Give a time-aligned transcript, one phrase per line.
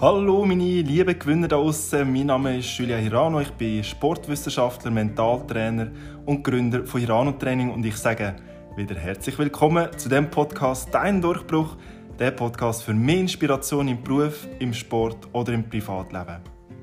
[0.00, 2.10] Hallo meine lieben Gewinner da draußen.
[2.10, 3.38] Mein Name ist Julia Hirano.
[3.42, 5.88] Ich bin Sportwissenschaftler, Mentaltrainer
[6.24, 8.34] und Gründer von Hirano Training und ich sage
[8.76, 11.76] wieder herzlich willkommen zu dem Podcast Dein Durchbruch,
[12.18, 16.38] der Podcast für mehr Inspiration im Beruf, im Sport oder im Privatleben.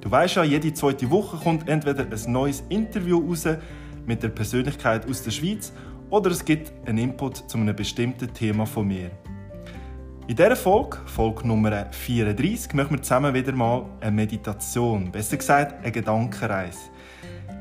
[0.00, 3.46] Du weißt ja, jede zweite Woche kommt entweder ein neues Interview raus
[4.06, 5.70] mit der Persönlichkeit aus der Schweiz
[6.08, 9.10] oder es gibt einen Input zu einem bestimmten Thema von mir.
[10.32, 15.82] In dieser Folge, Folge Nummer 34, machen wir zusammen wieder mal eine Meditation, besser gesagt
[15.82, 16.78] eine Gedankenreise.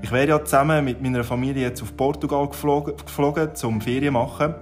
[0.01, 4.55] Ich wäre ja zusammen mit meiner Familie jetzt auf Portugal geflogen, geflogen zum Ferien machen.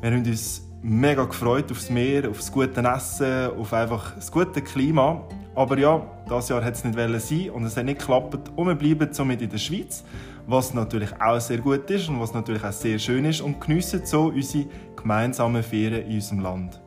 [0.00, 5.20] Wir haben uns mega gefreut aufs Meer, aufs gute Essen, auf einfach das gute Klima.
[5.56, 8.76] Aber ja, das Jahr hat es nicht sein und es hat nicht geklappt und wir
[8.76, 10.04] bleiben somit in der Schweiz,
[10.46, 14.06] was natürlich auch sehr gut ist und was natürlich auch sehr schön ist und geniessen
[14.06, 16.80] so unsere gemeinsamen Ferien in unserem Land.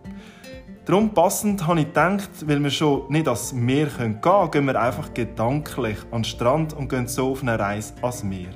[0.86, 4.82] Darum passend habe ich gedacht, weil wir schon nicht ans Meer gehen können, gehen wir
[4.82, 8.50] einfach gedanklich an den Strand und gehen so auf eine Reise ans Meer.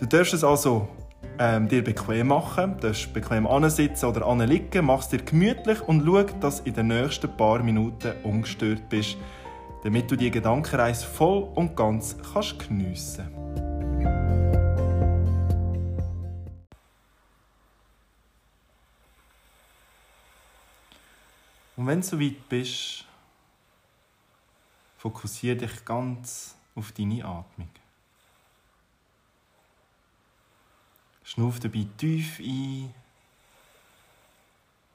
[0.00, 0.88] Du darfst es also
[1.38, 6.02] ähm, dir bequem machen, du darfst bequem ansitzen oder anliegen, mach es dir gemütlich und
[6.06, 9.18] schau, dass du in den nächsten paar Minuten ungestört bist,
[9.82, 13.43] damit du die Gedankenreise voll und ganz kannst geniessen kannst.
[21.84, 23.04] Und wenn du so weit bist,
[24.96, 27.68] fokussiere dich ganz auf deine Atmung.
[31.24, 32.94] Schnuff dabei tief ein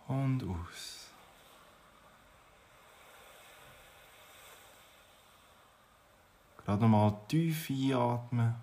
[0.07, 1.11] und aus.
[6.65, 8.55] Gerade nochmal tief einatmen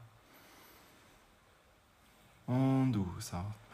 [2.48, 3.65] und ausatmen.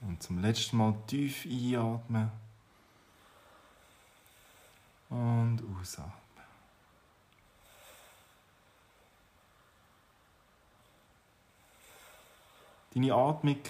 [0.00, 2.30] Und zum letzten Mal tief einatmen
[5.08, 6.14] und ausatmen.
[12.94, 13.60] Deine Atmung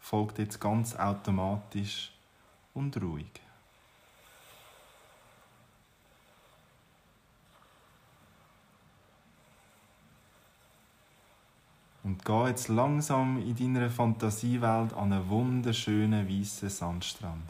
[0.00, 2.12] folgt jetzt ganz automatisch
[2.72, 3.43] und ruhig.
[12.04, 17.48] Und geh jetzt langsam in deiner Fantasiewelt an einen wunderschönen weißen Sandstrand.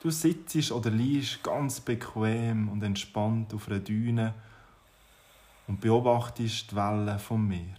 [0.00, 4.34] Du sitzt oder liegst ganz bequem und entspannt auf einer Düne
[5.68, 7.78] und beobachtest die Wellen vom Meer.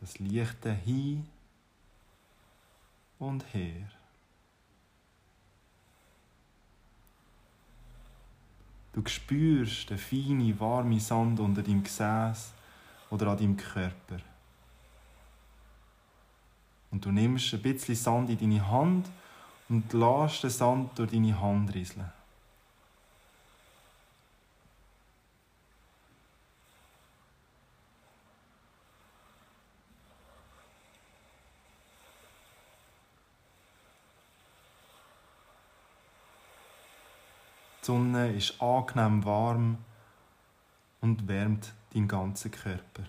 [0.00, 1.26] Das leichte Hin
[3.18, 3.88] und Her.
[8.92, 12.52] Du spürst den feinen, warmen Sand unter deinem Gesäß
[13.10, 14.18] oder an deinem Körper.
[16.90, 19.08] Und du nimmst ein bisschen Sand in deine Hand
[19.68, 22.04] und lässt den Sand durch deine Hand rieseln.
[37.82, 39.78] Die Sonne ist angenehm warm
[41.00, 43.02] und wärmt deinen ganzen Körper.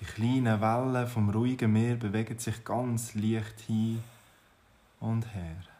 [0.00, 4.02] Die kleinen Wellen vom ruhigen Meer bewegen sich ganz leicht hin
[4.98, 5.75] und her.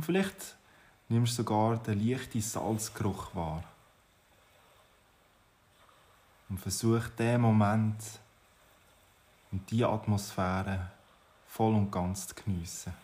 [0.00, 0.56] Und vielleicht
[1.10, 3.62] nimmst du sogar den leichten Salzgeruch wahr.
[6.48, 8.02] Und versuch den Moment
[9.52, 10.90] und die Atmosphäre
[11.48, 12.94] voll und ganz zu geniessen.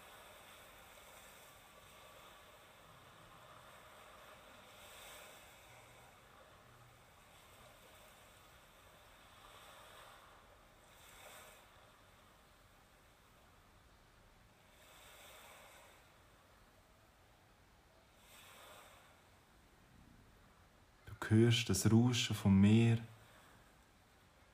[21.31, 22.99] Hörst das Rauschen vom Meer.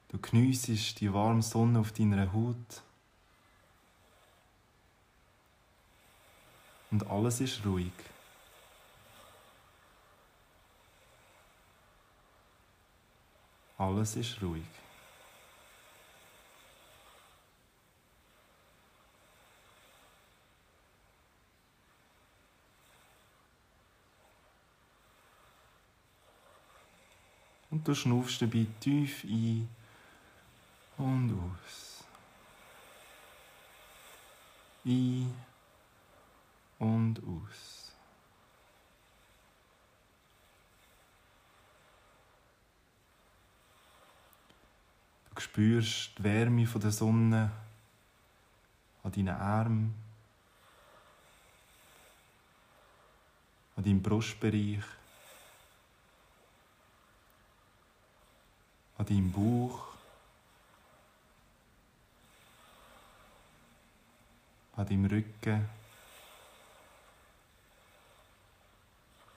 [0.08, 2.82] Du geniessest die warme Sonne auf deiner Haut.
[6.90, 7.92] Und alles ist ruhig.
[13.78, 14.81] Alles ist ruhig.
[27.82, 29.68] Und du schnaufst dabei tief ein
[30.98, 32.04] und aus.
[34.84, 35.34] Ein
[36.78, 37.92] und aus.
[45.34, 47.50] Du spürst die Wärme der Sonne
[49.02, 49.92] an deinen Armen,
[53.74, 54.84] an deinem Brustbereich.
[59.02, 59.88] An deinem Bauch,
[64.76, 65.68] an deinem Rücken,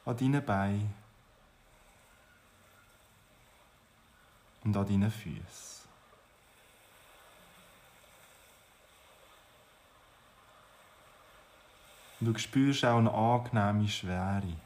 [0.06, 0.94] an deinen Beinen
[4.64, 5.86] und an deinen Füßen.
[12.20, 14.65] Du spürst auch eine angenehme Schwere.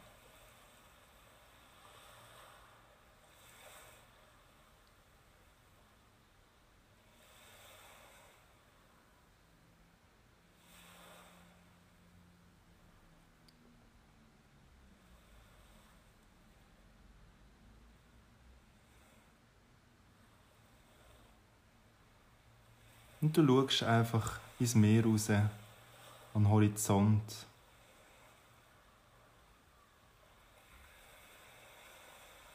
[23.21, 27.45] Und du schaust einfach ins Meer raus, den Horizont.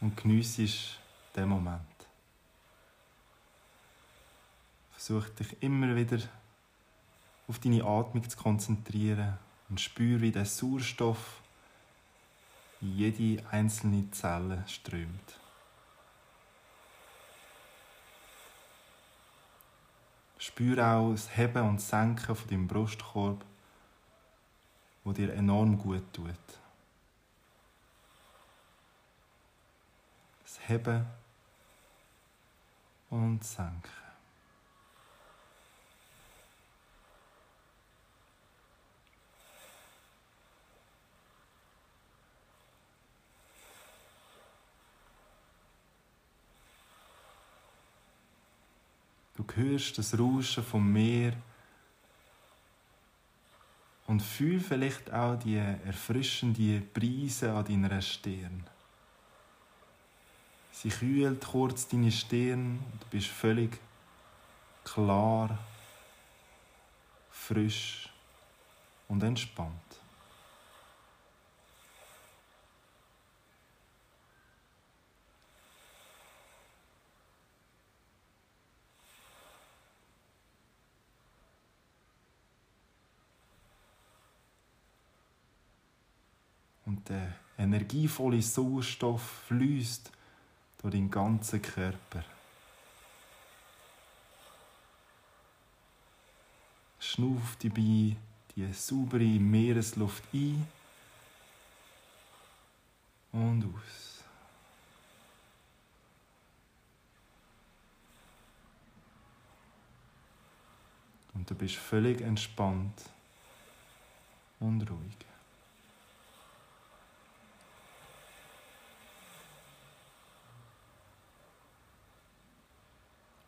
[0.00, 0.98] Und geniessest
[1.34, 1.80] den Moment.
[4.92, 6.18] Versuch dich immer wieder
[7.46, 9.38] auf deine Atmung zu konzentrieren
[9.68, 11.40] und spür, wie der Sauerstoff
[12.80, 15.38] in jede einzelne Zelle strömt.
[20.54, 23.44] Spüre auch das Heben und Senken von deinem Brustkorb,
[25.02, 26.28] wo dir enorm gut tut.
[30.44, 31.06] Das Heben
[33.10, 34.03] und Senken.
[49.46, 51.34] Du hörst das Rauschen vom Meer
[54.06, 58.64] und fühl vielleicht auch die erfrischende Brise an deiner Stirn.
[60.72, 63.78] Sie kühlt kurz deine Stirn und du bist völlig
[64.82, 65.58] klar,
[67.30, 68.08] frisch
[69.08, 70.03] und entspannt.
[87.08, 90.10] Der energievolle Sauerstoff fließt
[90.78, 92.24] durch den ganzen Körper.
[96.98, 98.16] Schnuff dabei
[98.56, 100.66] die saubere Meeresluft ein
[103.32, 104.24] und aus.
[111.34, 113.02] Und du bist völlig entspannt
[114.60, 115.23] und ruhig.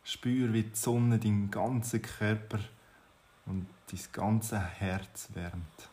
[0.07, 2.59] Spür, wie die Sonne deinen ganzen Körper
[3.45, 5.89] und dein ganze Herz wärmt.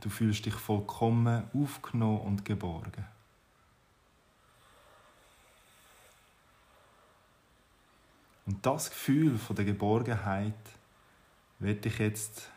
[0.00, 3.06] Du fühlst dich vollkommen aufgenommen und geborgen.
[8.46, 10.54] Und das Gefühl von der Geborgenheit
[11.60, 12.50] wird dich jetzt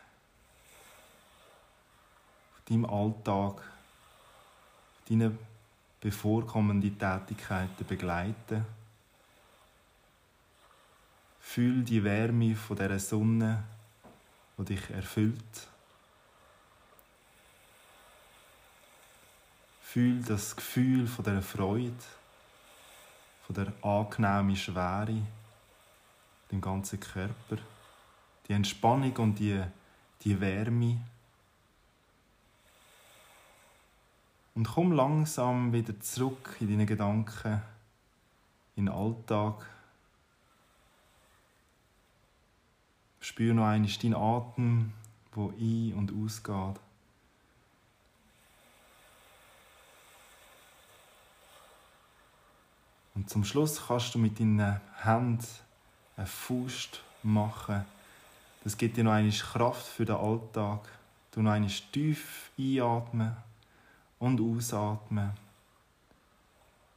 [2.56, 3.62] auf deinem Alltag,
[5.08, 5.38] deine
[6.00, 8.66] bevorkommenden Tätigkeiten begleiten
[11.40, 13.64] Fühl die Wärme von der Sonne,
[14.58, 15.68] die dich erfüllt.
[19.82, 21.92] Fühl das Gefühl von der Freude,
[23.44, 25.20] von der angenehmen Schwere,
[26.52, 27.56] den ganzen Körper,
[28.46, 29.60] die Entspannung und die,
[30.22, 30.98] die Wärme.
[34.54, 37.62] Und komm langsam wieder zurück in deine Gedanken,
[38.76, 39.66] in den Alltag.
[43.20, 44.92] Spür noch einmal deinen Atem,
[45.32, 46.80] wo ein- und ausgeht.
[53.14, 55.44] Und zum Schluss kannst du mit deinen Händen
[56.16, 57.84] eine Faust machen.
[58.64, 60.88] Das gibt dir noch einmal Kraft für den Alltag.
[61.32, 63.36] Du noch einmal tief einatmen
[64.18, 65.32] und ausatmen.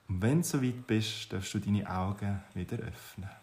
[0.07, 3.42] Und wenn du so weit bist, darfst du deine Augen wieder öffnen.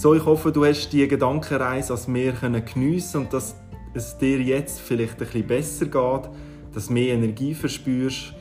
[0.00, 3.56] So, ich hoffe, du hast die Gedankenreise als mehr geniessen und dass
[3.94, 6.30] es dir jetzt vielleicht ein bisschen besser geht,
[6.72, 8.32] dass du mehr Energie verspürst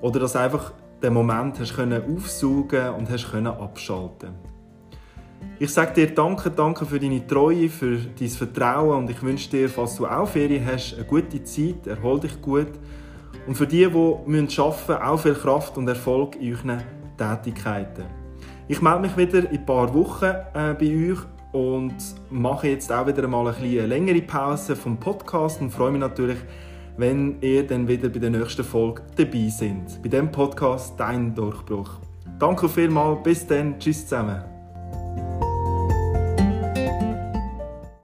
[0.00, 4.30] oder dass einfach den Moment hast können aufsaugen und hast können abschalten.
[5.58, 9.68] Ich sage dir danke, danke für deine Treue, für dein Vertrauen und ich wünsche dir,
[9.68, 12.78] falls du auch Ferien hast, eine gute Zeit, erhol dich gut
[13.48, 16.80] und für die, die arbeiten müssen, auch viel Kraft und Erfolg in euren
[17.18, 18.21] Tätigkeiten.
[18.68, 21.18] Ich melde mich wieder in ein paar Wochen äh, bei euch
[21.52, 21.94] und
[22.30, 26.38] mache jetzt auch wieder mal ein eine längere Pause vom Podcast und freue mich natürlich,
[26.96, 30.02] wenn ihr dann wieder bei der nächsten Folge dabei seid.
[30.02, 31.90] Bei dem Podcast Dein Durchbruch.
[32.38, 34.51] Danke vielmals, bis dann, tschüss zusammen.